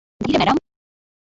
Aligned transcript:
ধীরে, 0.21 0.37
ম্যাডাম। 0.37 0.57